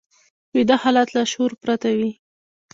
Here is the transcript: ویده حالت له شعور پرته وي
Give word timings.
ویده 0.53 0.75
حالت 0.83 1.09
له 1.15 1.21
شعور 1.31 1.51
پرته 1.61 1.89
وي 1.97 2.11